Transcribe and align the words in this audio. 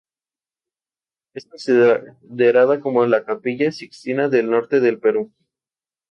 Es 1.35 1.45
considera 1.45 2.79
como 2.79 3.05
la 3.05 3.23
"Capilla 3.23 3.71
Sixtina 3.71 4.29
del 4.29 4.49
norte 4.49 4.79
del 4.79 4.99
Perú". 4.99 5.31